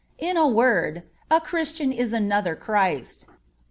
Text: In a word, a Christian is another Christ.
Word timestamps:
In 0.17 0.35
a 0.35 0.47
word, 0.47 1.03
a 1.29 1.39
Christian 1.39 1.91
is 1.91 2.11
another 2.11 2.55
Christ. 2.55 3.27